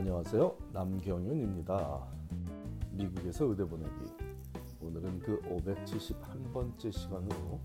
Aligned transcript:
안녕하세요. 0.00 0.56
남경윤입니다. 0.72 2.08
미국에서 2.92 3.44
의대 3.44 3.66
보내기. 3.66 3.90
오늘은 4.80 5.18
그 5.18 5.38
571번째 5.42 6.90
시간으로 6.90 7.60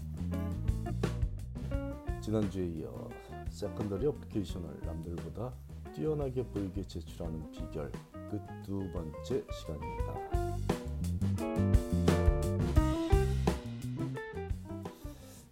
지난주에 2.20 2.66
이어 2.66 3.08
secondary 3.50 4.05
application을 4.08 4.81
남들보다 4.82 5.54
뛰어나게 5.94 6.45
보이게 6.45 6.84
제출하는 6.84 7.52
비결 7.52 7.89
그 8.11 8.41
두 8.65 8.79
번째 8.91 9.45
시간입니다. 9.54 10.13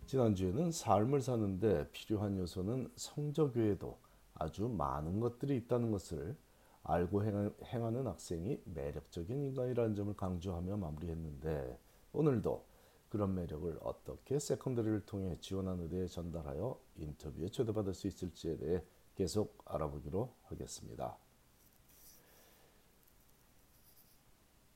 지난주에는 0.06 0.70
삶을 0.74 1.22
사는데 1.22 1.88
필요한 1.94 2.38
요소는 2.38 2.92
성적 2.98 3.56
외에도 3.56 3.98
아주 4.34 4.68
많은 4.68 5.22
것들이 5.22 5.56
있다는 5.56 5.90
것을 5.90 6.36
알고 6.84 7.24
행하는 7.24 8.08
학생이 8.08 8.62
매력적인 8.66 9.42
인간이라는 9.42 9.96
점을 9.96 10.14
강조하며 10.16 10.78
마무리했는데 10.78 11.80
오늘도 12.12 12.66
그런 13.10 13.36
매력을 13.36 13.78
어떻게 13.82 14.40
세컨더리를 14.40 15.06
통해 15.06 15.38
지원한 15.40 15.80
의대에 15.80 16.08
전달하여 16.08 16.80
인터뷰에 16.98 17.50
초대받을 17.50 17.94
수 17.94 18.08
있을지에 18.08 18.58
대해 18.58 18.84
계속 19.16 19.62
알아보기로 19.66 20.34
하겠습니다. 20.44 21.16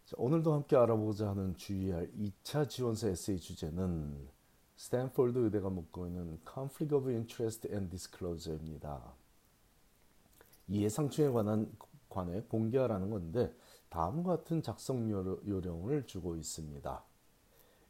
자, 0.06 0.16
오늘도 0.18 0.54
함께 0.54 0.78
알아보고자 0.78 1.30
하는 1.30 1.58
주의할 1.58 2.10
2차 2.14 2.70
지원서 2.70 3.10
에세이 3.10 3.40
주제는 3.40 4.30
스탠포드 4.78 5.38
의대가 5.38 5.70
묻고 5.70 6.08
있는 6.08 6.40
Conflict 6.48 6.96
of 6.96 7.10
Interest 7.10 7.68
and 7.68 7.90
Disclosure입니다. 7.90 9.14
이해상충에 10.70 11.30
관한 11.30 11.76
관해 12.17 12.43
공개하라는 12.43 13.11
건데 13.11 13.55
다음과 13.89 14.37
같은 14.37 14.63
작성 14.63 15.11
요령을 15.11 16.07
주고 16.07 16.37
있습니다. 16.37 17.05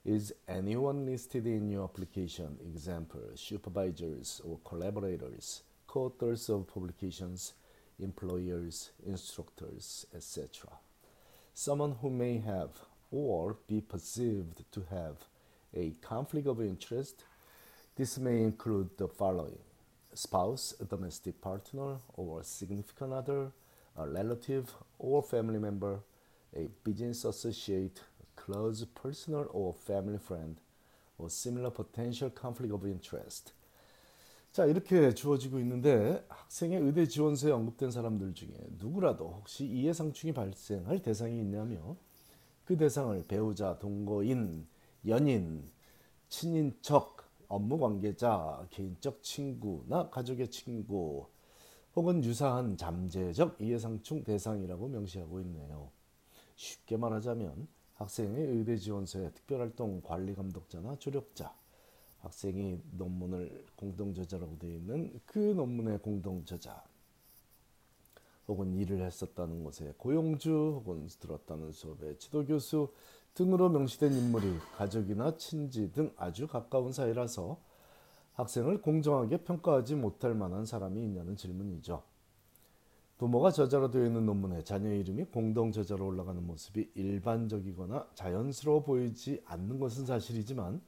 Is 0.04 0.34
anyone 0.48 1.02
listed 1.06 1.48
in 1.48 1.70
your 1.70 1.84
application, 1.84 2.58
example, 2.60 3.36
supervisors 3.36 4.42
or 4.44 4.58
collaborators, 4.64 5.62
co-authors 5.86 6.50
of 6.50 6.66
publications, 6.66 7.54
employers, 8.00 8.90
instructors, 9.06 10.06
etc. 10.12 10.68
Someone 11.54 11.96
who 12.02 12.10
may 12.10 12.38
have 12.40 12.70
or 13.12 13.58
be 13.68 13.80
perceived 13.80 14.64
to 14.72 14.82
have 14.90 15.28
a 15.74 15.92
conflict 16.00 16.46
of 16.46 16.60
interest. 16.60 17.24
This 17.94 18.18
may 18.18 18.42
include 18.42 18.96
the 18.96 19.06
following 19.06 19.58
spouse, 20.14 20.74
domestic 20.88 21.40
partner, 21.40 21.98
or 22.14 22.42
significant 22.42 23.12
other, 23.12 23.52
a 23.97 24.07
relative 24.07 24.73
or 24.99 25.21
family 25.23 25.59
member, 25.59 25.99
a 26.55 26.67
business 26.83 27.25
associate, 27.25 28.01
close 28.35 28.85
personal 28.85 29.47
or 29.51 29.73
family 29.73 30.19
friend, 30.19 30.57
or 31.17 31.29
similar 31.29 31.71
potential 31.71 32.31
conflict 32.31 32.73
of 32.73 32.85
interest. 32.85 33.53
자, 34.51 34.65
이렇게 34.65 35.13
주어지고 35.13 35.59
있는데 35.59 36.25
학생의 36.29 36.79
의대 36.81 37.07
지원서에 37.07 37.51
언급된 37.51 37.91
사람들 37.91 38.33
중에 38.33 38.55
누구라도 38.79 39.35
혹시 39.39 39.65
이해상충이 39.65 40.33
발생할 40.33 41.01
대상이 41.01 41.39
있냐며 41.39 41.95
그 42.65 42.75
대상을 42.75 43.23
배우자, 43.27 43.77
동거인, 43.77 44.67
연인, 45.05 45.69
친인척, 46.29 47.17
업무 47.47 47.77
관계자, 47.77 48.65
개인적 48.71 49.21
친구나 49.21 50.09
가족의 50.09 50.49
친구 50.49 51.27
혹은 51.97 52.23
유사한 52.23 52.77
잠재적 52.77 53.59
이해상충 53.59 54.23
대상이라고 54.23 54.87
명시하고 54.87 55.39
있네요. 55.39 55.89
쉽게 56.55 56.95
말하자면 56.95 57.67
학생의 57.95 58.39
의대 58.39 58.77
지원서에 58.77 59.31
특별활동 59.31 60.03
관리 60.03 60.35
감독자나 60.35 60.99
조력자, 60.99 61.51
학생이 62.19 62.79
논문을 62.91 63.65
공동 63.75 64.13
저자라고 64.13 64.59
되어 64.59 64.69
있는 64.69 65.19
그 65.25 65.39
논문의 65.39 65.97
공동 65.97 66.45
저자, 66.45 66.83
혹은 68.47 68.75
일을 68.75 69.01
했었다는 69.01 69.63
곳에 69.63 69.95
고용주 69.97 70.51
혹은 70.51 71.07
들었다는 71.19 71.71
수업의 71.71 72.19
지도 72.19 72.45
교수 72.45 72.93
등으로 73.33 73.69
명시된 73.69 74.13
인물이 74.13 74.59
가족이나 74.75 75.35
친지 75.37 75.91
등 75.91 76.13
아주 76.15 76.45
가까운 76.47 76.93
사이라서 76.93 77.59
학생을 78.37 78.81
공정하게 78.81 79.37
평가하지 79.37 79.95
못할 79.95 80.35
만한 80.35 80.63
사람이 80.63 81.03
있냐는 81.03 81.35
질문이죠. 81.35 82.03
부모가 83.17 83.49
저자로 83.49 83.89
되어 83.89 84.05
있는 84.05 84.27
논문에 84.27 84.63
자녀 84.63 84.93
이름이 84.93 85.25
공동 85.25 85.71
저자로 85.71 86.05
올라가는 86.05 86.45
모습이 86.45 86.91
일반적이거나 86.93 88.09
자연스러워 88.13 88.83
보이지 88.83 89.41
않는 89.43 89.79
것은 89.79 90.05
사실이지만 90.05 90.81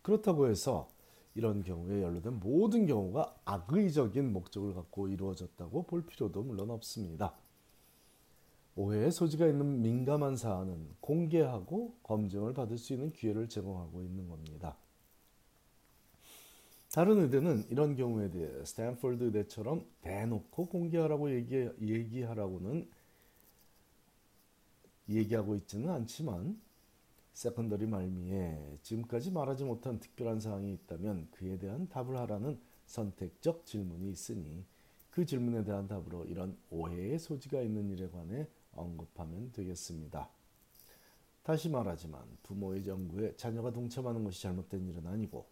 그렇다고 0.00 0.46
해서 0.46 0.88
이런 1.34 1.64
경우에 1.64 2.02
연루된 2.02 2.38
모든 2.38 2.86
경우가 2.86 3.34
악의적인 3.46 4.32
목적을 4.32 4.72
갖고 4.72 5.08
이루어졌다고 5.08 5.82
볼 5.82 6.06
필요도 6.06 6.40
물론 6.44 6.70
없습니다. 6.70 7.34
오해의 8.76 9.10
소지가 9.10 9.48
있는 9.48 9.82
민감한 9.82 10.36
사안은 10.36 10.88
공개하고 11.00 11.96
검증을 12.04 12.54
받을 12.54 12.78
수 12.78 12.92
있는 12.92 13.12
기회를 13.12 13.48
제공하고 13.48 14.02
있는 14.04 14.28
겁니다. 14.28 14.76
다른 16.92 17.20
의대는 17.20 17.64
이런 17.70 17.96
경우에 17.96 18.30
대해 18.30 18.64
스탠포드 18.66 19.24
의대처럼 19.24 19.86
대놓고 20.02 20.66
공개하라고 20.66 21.34
얘기, 21.34 21.66
얘기하라고는 21.80 22.86
얘기하고 25.08 25.54
있지는 25.54 25.88
않지만 25.88 26.60
secondary 27.32 27.86
말미에 27.86 28.76
지금까지 28.82 29.30
말하지 29.30 29.64
못한 29.64 30.00
특별한 30.00 30.40
사항이 30.40 30.70
있다면 30.74 31.28
그에 31.30 31.56
대한 31.56 31.88
답을 31.88 32.14
하라는 32.18 32.60
선택적 32.84 33.64
질문이 33.64 34.10
있으니 34.10 34.66
그 35.10 35.24
질문에 35.24 35.64
대한 35.64 35.88
답으로 35.88 36.26
이런 36.26 36.58
오해의 36.68 37.18
소지가 37.18 37.62
있는 37.62 37.88
일에 37.88 38.10
관해 38.10 38.46
언급하면 38.74 39.50
되겠습니다. 39.52 40.28
다시 41.42 41.70
말하지만 41.70 42.22
부모의 42.42 42.86
연구에 42.86 43.34
자녀가 43.36 43.72
동참하는 43.72 44.24
것이 44.24 44.42
잘못된 44.42 44.86
일은 44.88 45.06
아니고 45.06 45.46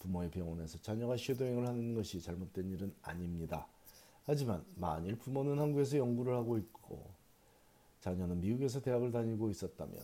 부모의 0.00 0.30
병원에서 0.30 0.78
자녀가 0.80 1.16
쉐도잉을 1.16 1.66
하는 1.68 1.94
것이 1.94 2.20
잘못된 2.20 2.70
일은 2.70 2.92
아닙니다. 3.02 3.68
하지만 4.24 4.64
만일 4.74 5.16
부모는 5.16 5.58
한국에서 5.58 5.98
연구를 5.98 6.34
하고 6.34 6.58
있고 6.58 7.10
자녀는 8.00 8.40
미국에서 8.40 8.80
대학을 8.80 9.12
다니고 9.12 9.50
있었다면 9.50 9.96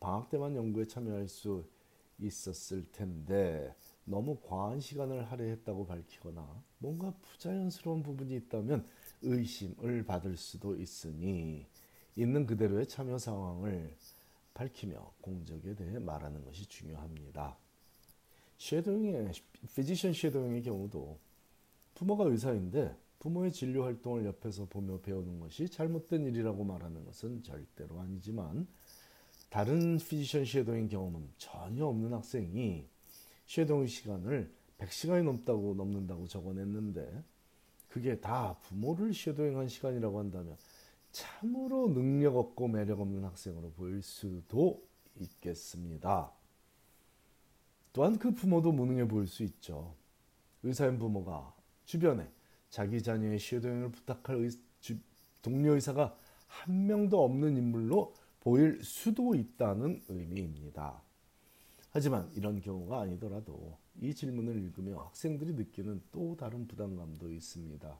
방학 0.00 0.30
때만 0.30 0.56
연구에 0.56 0.86
참여할 0.86 1.28
수 1.28 1.64
있었을 2.18 2.84
텐데 2.92 3.74
너무 4.04 4.38
과한 4.40 4.80
시간을 4.80 5.30
할애했다고 5.30 5.86
밝히거나 5.86 6.62
뭔가 6.78 7.12
부자연스러운 7.22 8.02
부분이 8.02 8.34
있다면 8.36 8.86
의심을 9.22 10.04
받을 10.04 10.36
수도 10.36 10.76
있으니 10.76 11.66
있는 12.16 12.46
그대로의 12.46 12.86
참여 12.86 13.18
상황을 13.18 13.94
밝히며 14.54 15.12
공적에 15.20 15.74
대해 15.74 15.98
말하는 15.98 16.44
것이 16.44 16.66
중요합니다. 16.66 17.56
쉐도잉의 18.58 19.32
피지션 19.74 20.12
쉐도잉의 20.12 20.62
경우도 20.62 21.18
부모가 21.94 22.24
의사인데 22.24 22.94
부모의 23.18 23.52
진료 23.52 23.84
활동을 23.84 24.24
옆에서 24.26 24.66
보며 24.66 25.00
배우는 25.00 25.40
것이 25.40 25.68
잘못된 25.68 26.26
일이라고 26.26 26.64
말하는 26.64 27.04
것은 27.04 27.42
절대로 27.42 27.98
아니지만 28.00 28.66
다른 29.50 29.96
physician 29.96 30.44
shadowing 30.44 30.88
경험은 30.88 31.28
전혀 31.38 31.86
없는 31.86 32.12
학생이 32.12 32.86
shadowing 33.46 33.86
시간을 33.86 34.52
100시간이 34.78 35.24
넘다고 35.24 35.74
넘는다고 35.74 36.26
적어냈는데 36.28 37.24
그게 37.88 38.20
다 38.20 38.56
부모를 38.62 39.14
shadowing한 39.14 39.68
시간이라고 39.68 40.18
한다면 40.18 40.56
참으로 41.10 41.88
능력 41.88 42.36
없고 42.36 42.68
매력 42.68 43.00
없는 43.00 43.24
학생으로 43.24 43.72
보일 43.72 44.02
수도 44.02 44.86
있겠습니다. 45.18 46.37
또한 47.98 48.16
그 48.16 48.30
부모도 48.30 48.70
무능해 48.70 49.08
보일 49.08 49.26
수 49.26 49.42
있죠. 49.42 49.92
의사인 50.62 51.00
부모가 51.00 51.52
주변에 51.84 52.30
자기 52.70 53.02
자녀의 53.02 53.40
shadowing을 53.40 53.90
부탁할 53.90 54.36
의, 54.36 54.50
주, 54.78 54.96
동료 55.42 55.74
의사가 55.74 56.16
한 56.46 56.86
명도 56.86 57.24
없는 57.24 57.56
인물로 57.56 58.14
보일 58.38 58.84
수도 58.84 59.34
있다는 59.34 60.00
의미입니다. 60.06 61.02
하지만 61.90 62.30
이런 62.36 62.60
경우가 62.60 63.00
아니더라도 63.00 63.76
이 64.00 64.14
질문을 64.14 64.54
읽으며 64.54 65.00
학생들이 65.06 65.54
느끼는 65.54 66.00
또 66.12 66.36
다른 66.36 66.68
부담감도 66.68 67.32
있습니다. 67.32 67.98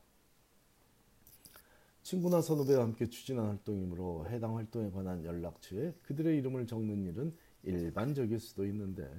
친구나 2.05 2.41
선후배와 2.41 2.85
함께 2.85 3.07
추진한 3.07 3.47
활동이므로 3.47 4.29
해당 4.29 4.57
활동에 4.57 4.93
관한 4.93 5.25
연락처에 5.25 5.93
그들의 6.03 6.39
이름을 6.39 6.69
적는 6.69 7.05
일은 7.05 7.35
일반적일 7.65 8.39
수도 8.39 8.65
있는데 8.65 9.11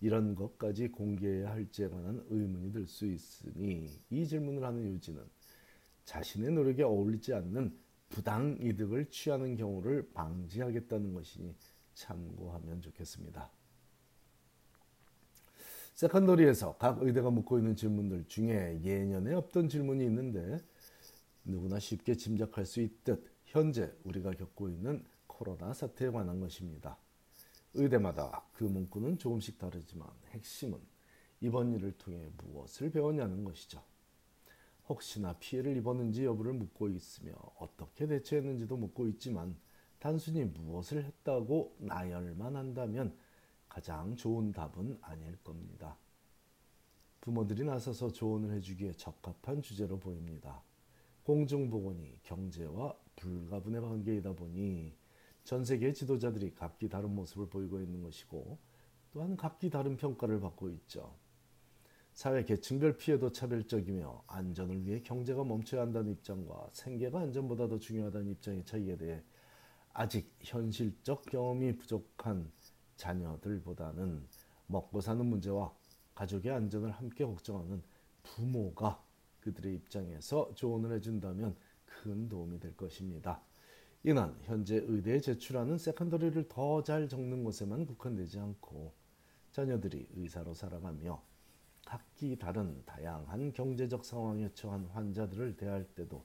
이런 0.00 0.34
것까지 0.34 0.88
공개해야 0.88 1.50
할지에 1.50 1.88
관한 1.88 2.24
의문이 2.28 2.72
들 2.72 2.86
수 2.86 3.06
있으니 3.06 4.00
이 4.10 4.26
질문을 4.26 4.62
하는 4.64 4.94
요지는 4.94 5.22
자신의 6.04 6.52
노력에 6.52 6.82
어울리지 6.82 7.34
않는 7.34 7.76
부당 8.08 8.56
이득을 8.60 9.10
취하는 9.10 9.56
경우를 9.56 10.10
방지하겠다는 10.14 11.12
것이니 11.12 11.54
참고하면 11.94 12.80
좋겠습니다. 12.80 13.50
세컨더리에서 15.94 16.76
각 16.78 17.02
의대가 17.02 17.28
묻고 17.30 17.58
있는 17.58 17.74
질문들 17.74 18.26
중에 18.28 18.80
예년에 18.82 19.34
없던 19.34 19.68
질문이 19.68 20.04
있는데 20.04 20.62
누구나 21.44 21.80
쉽게 21.80 22.14
짐작할 22.14 22.64
수 22.64 22.80
있듯 22.80 23.26
현재 23.44 23.92
우리가 24.04 24.30
겪고 24.30 24.68
있는 24.68 25.04
코로나 25.26 25.72
사태에 25.74 26.10
관한 26.10 26.38
것입니다. 26.40 26.96
의대마다 27.78 28.44
그 28.52 28.64
문구는 28.64 29.18
조금씩 29.18 29.58
다르지만 29.58 30.08
핵심은 30.30 30.78
이번 31.40 31.72
일을 31.72 31.96
통해 31.96 32.28
무엇을 32.36 32.90
배웠냐는 32.90 33.44
것이죠. 33.44 33.82
혹시나 34.88 35.34
피해를 35.38 35.76
입었는지 35.76 36.24
여부를 36.24 36.54
묻고 36.54 36.88
있으며 36.88 37.32
어떻게 37.58 38.06
대처했는지도 38.06 38.76
묻고 38.76 39.06
있지만 39.08 39.56
단순히 39.98 40.44
무엇을 40.44 41.04
했다고 41.04 41.76
나열만 41.78 42.56
한다면 42.56 43.16
가장 43.68 44.16
좋은 44.16 44.52
답은 44.52 44.98
아닐 45.00 45.36
겁니다. 45.44 45.96
부모들이 47.20 47.64
나서서 47.64 48.12
조언을 48.12 48.54
해주기에 48.54 48.92
적합한 48.92 49.62
주제로 49.62 49.98
보입니다. 49.98 50.62
공중보건이 51.24 52.20
경제와 52.22 52.96
불가분의 53.16 53.82
관계이다 53.82 54.32
보니 54.32 54.96
전 55.48 55.64
세계 55.64 55.94
지도자들이 55.94 56.52
각기 56.52 56.90
다른 56.90 57.14
모습을 57.14 57.48
보이고 57.48 57.80
있는 57.80 58.02
것이고 58.02 58.58
또한 59.10 59.34
각기 59.34 59.70
다른 59.70 59.96
평가를 59.96 60.40
받고 60.40 60.68
있죠. 60.68 61.14
사회 62.12 62.44
계층별 62.44 62.98
피해도 62.98 63.32
차별적이며 63.32 64.24
안전을 64.26 64.84
위해 64.84 65.00
경제가 65.00 65.44
멈춰야 65.44 65.80
한다는 65.80 66.12
입장과 66.12 66.68
생계가 66.74 67.20
안전보다 67.20 67.66
더 67.66 67.78
중요하다는 67.78 68.32
입장의 68.32 68.66
차이에 68.66 68.98
대해 68.98 69.22
아직 69.94 70.30
현실적 70.40 71.22
경험이 71.22 71.78
부족한 71.78 72.52
자녀들보다는 72.96 74.26
먹고 74.66 75.00
사는 75.00 75.24
문제와 75.24 75.74
가족의 76.14 76.52
안전을 76.52 76.90
함께 76.90 77.24
걱정하는 77.24 77.82
부모가 78.22 79.02
그들의 79.40 79.76
입장에서 79.76 80.52
조언을 80.54 80.92
해준다면 80.96 81.56
큰 81.86 82.28
도움이 82.28 82.60
될 82.60 82.76
것입니다. 82.76 83.40
이는 84.04 84.34
현재 84.42 84.76
의대에 84.76 85.20
제출하는 85.20 85.76
세컨더리를 85.78 86.48
더 86.48 86.82
잘 86.82 87.08
적는 87.08 87.42
것에만 87.44 87.86
국한되지 87.86 88.38
않고 88.38 88.92
자녀들이 89.52 90.08
의사로 90.14 90.54
살아가며 90.54 91.20
각기 91.84 92.38
다른 92.38 92.84
다양한 92.84 93.52
경제적 93.52 94.04
상황에 94.04 94.50
처한 94.54 94.84
환자들을 94.86 95.56
대할 95.56 95.84
때도 95.94 96.24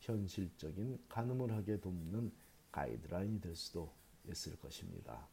현실적인 0.00 0.98
가늠을 1.08 1.52
하게 1.52 1.80
돕는 1.80 2.32
가이드라인이 2.72 3.40
될 3.40 3.54
수도 3.54 3.92
있을 4.28 4.56
것입니다. 4.56 5.28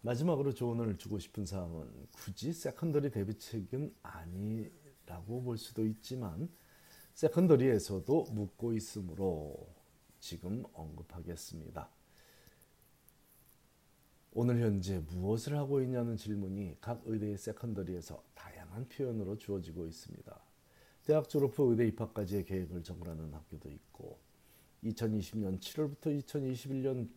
마지막으로 0.00 0.52
조언을 0.52 0.98
주고 0.98 1.18
싶은 1.18 1.46
사항은 1.46 2.08
굳이 2.12 2.52
secondary 2.52 3.10
대비책은 3.10 3.94
아니라고 4.02 5.42
볼 5.42 5.56
수도 5.56 5.84
있지만 5.86 6.48
secondary에서도 7.14 8.24
묻고 8.32 8.72
있으므로 8.72 9.68
지금 10.18 10.64
언급하겠습니다. 10.72 11.88
오늘 14.32 14.60
현재 14.60 14.98
무엇을 14.98 15.56
하고 15.56 15.80
있냐는 15.80 16.16
질문이 16.16 16.78
각 16.80 17.02
의대의 17.04 17.38
세컨더리에서 17.38 18.20
다양한 18.34 18.88
표현으로 18.88 19.38
주어지고 19.38 19.86
있습니다. 19.86 20.40
대학 21.04 21.28
졸업 21.28 21.56
후 21.56 21.70
의대 21.70 21.86
입학까지의 21.86 22.44
계획을 22.46 22.82
적으라는 22.82 23.32
학교도 23.32 23.70
있고 23.70 24.18
2020년 24.82 25.60
7월부터 25.60 26.20
2021년 26.20 27.08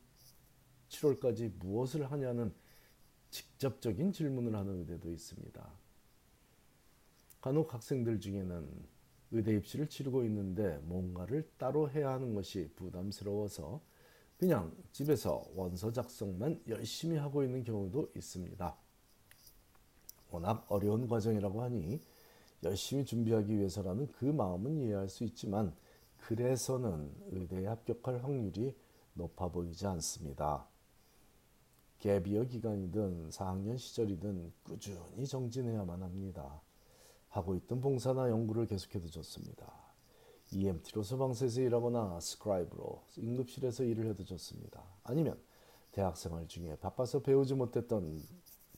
7월까지 0.89 1.51
무엇을 1.57 2.11
하냐는 2.11 2.53
직접적인 3.31 4.11
질문을 4.11 4.55
하는 4.55 4.81
의대도 4.81 5.11
있습니다. 5.11 5.71
간혹 7.41 7.73
학생들 7.73 8.19
중에는 8.19 8.96
의대 9.31 9.55
입시를 9.55 9.87
치르고 9.87 10.23
있는데 10.25 10.77
뭔가를 10.83 11.49
따로 11.57 11.89
해야 11.89 12.11
하는 12.11 12.33
것이 12.33 12.69
부담스러워서 12.75 13.81
그냥 14.37 14.71
집에서 14.91 15.43
원서 15.55 15.91
작성만 15.91 16.61
열심히 16.67 17.17
하고 17.17 17.43
있는 17.43 17.63
경우도 17.63 18.11
있습니다. 18.15 18.77
워낙 20.29 20.65
어려운 20.69 21.07
과정이라고 21.07 21.61
하니 21.63 22.01
열심히 22.63 23.05
준비하기 23.05 23.57
위해서라는 23.57 24.11
그 24.11 24.25
마음은 24.25 24.77
이해할 24.77 25.09
수 25.09 25.23
있지만 25.23 25.75
그래서는 26.17 27.11
의대에 27.31 27.65
합격할 27.67 28.23
확률이 28.23 28.75
높아 29.13 29.49
보이지 29.49 29.87
않습니다. 29.87 30.67
갭이어 31.99 32.47
기간이든 32.47 33.29
4학년 33.29 33.77
시절이든 33.77 34.53
꾸준히 34.63 35.25
정진해야만 35.25 36.03
합니다. 36.03 36.61
하고 37.29 37.55
있던 37.55 37.81
봉사나 37.81 38.29
연구를 38.29 38.67
계속해도 38.67 39.09
좋습니다. 39.09 39.71
EMT로 40.51 41.03
소방서에서 41.03 41.61
일하거나 41.61 42.19
scribe로 42.19 43.03
응급실에서 43.17 43.83
일을 43.83 44.07
해도 44.07 44.23
좋습니다. 44.23 44.83
아니면 45.03 45.37
대학생활 45.91 46.47
중에 46.47 46.75
바빠서 46.77 47.21
배우지 47.21 47.55
못했던 47.55 48.23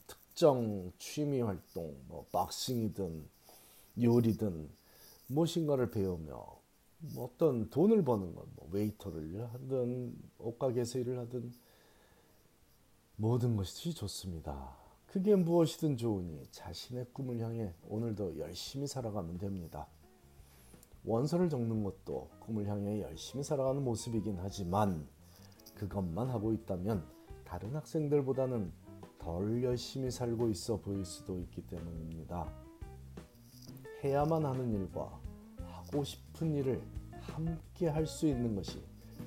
특정 0.07 0.91
취미 0.97 1.41
활동, 1.41 1.95
뭐 2.07 2.25
boxing이든 2.31 3.27
요리든 4.01 4.69
무엇인가를 5.27 5.91
배우며 5.91 6.59
뭐 7.13 7.25
어떤 7.25 7.69
돈을 7.69 8.03
버는 8.03 8.33
것, 8.33 8.47
뭐 8.55 8.67
웨이터를 8.71 9.47
하든 9.53 10.15
옷가게에서 10.39 10.99
일을 10.99 11.19
하든 11.19 11.53
모든 13.15 13.55
것이 13.55 13.93
좋습니다. 13.93 14.78
그게 15.11 15.35
무엇이든 15.35 15.97
좋으니 15.97 16.45
자신의 16.51 17.07
꿈을 17.13 17.39
향해 17.39 17.73
오늘도 17.87 18.37
열심히 18.37 18.85
살아가면 18.85 19.39
됩니다. 19.39 19.87
원서를 21.03 21.49
적는 21.49 21.83
것도 21.83 22.29
꿈을 22.39 22.67
향해 22.67 23.01
열심히 23.01 23.43
살아가는 23.43 23.83
모습이긴 23.83 24.37
하지만 24.39 25.07
그것만 25.73 26.29
하고 26.29 26.53
있다면 26.53 27.03
다른 27.43 27.75
학생들보다는 27.75 28.71
덜 29.17 29.63
열심히 29.63 30.11
살고 30.11 30.51
있어 30.51 30.79
보일 30.79 31.03
수도 31.03 31.39
있기 31.39 31.65
때문입니다. 31.65 32.47
해야만 34.03 34.45
하는 34.45 34.71
일과 34.71 35.19
하고 35.57 36.03
싶은 36.03 36.53
일을 36.53 36.83
함께 37.19 37.87
할 37.87 38.05
수 38.05 38.27
있는 38.27 38.55
것이 38.55 38.83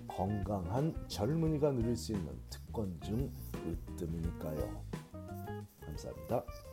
건강한 0.07 0.95
젊은이가 1.09 1.73
누릴 1.73 1.97
수 1.97 2.13
있는 2.13 2.39
특권 2.49 3.01
중 3.01 3.33
으뜸이니까요. 3.67 4.92
감사합니다. 5.93 6.72